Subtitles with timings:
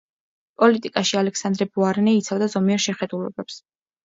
[0.61, 3.61] პოლიტიკაში ალექსანდრე ბოარნე იცავდა ზომიერ შეხედულებებს.